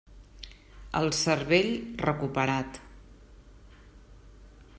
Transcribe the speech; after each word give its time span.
El 0.99 1.09
cervell 1.17 1.69
recuperat. 2.07 2.81